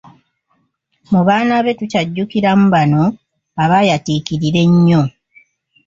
[1.11, 3.03] Mu baana be tukyajjukiramu bano
[3.63, 5.01] abaayatiikirira ennyo.